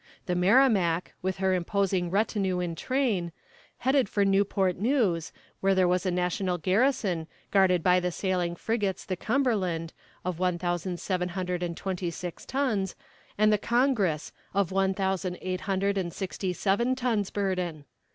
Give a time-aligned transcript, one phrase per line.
[0.25, 3.31] The Merrimac, with her imposing retinue in train,
[3.77, 9.05] headed for Newport News, where there was a national garrison, guarded by the sailing frigates
[9.05, 9.93] the Cumberland,
[10.25, 12.95] of one thousand seven hundred and twenty six tons,
[13.37, 17.85] and the Congress, of one thousand eight hundred and sixty seven tons burden.